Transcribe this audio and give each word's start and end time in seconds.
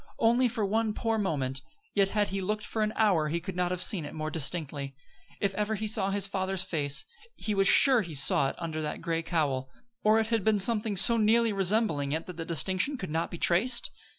Only 0.17 0.47
for 0.47 0.65
one 0.65 0.95
poor 0.95 1.19
moment; 1.19 1.61
yet 1.93 2.09
had 2.09 2.29
he 2.29 2.41
looked 2.41 2.65
for 2.65 2.81
an 2.81 2.91
hour 2.95 3.27
he 3.27 3.39
could 3.39 3.55
not 3.55 3.69
have 3.69 3.83
seen 3.83 4.03
it 4.03 4.15
more 4.15 4.31
distinctly. 4.31 4.95
If 5.39 5.53
ever 5.53 5.75
he 5.75 5.85
saw 5.85 6.09
his 6.09 6.25
father's 6.25 6.63
face, 6.63 7.05
he 7.35 7.53
was 7.53 7.67
sure 7.67 8.01
he 8.01 8.15
saw 8.15 8.49
it 8.49 8.55
then 8.57 8.63
under 8.63 8.81
that 8.81 9.01
gray 9.01 9.21
cowl. 9.21 9.69
Or 10.03 10.17
it 10.17 10.25
had 10.29 10.43
been 10.43 10.57
something 10.57 10.95
so 10.97 11.17
nearly 11.17 11.53
resembling 11.53 12.13
it 12.13 12.25
that 12.25 12.37
the 12.37 12.45
distinction 12.45 12.97
could 12.97 13.11
not 13.11 13.29
be 13.29 13.37
traced? 13.37 13.91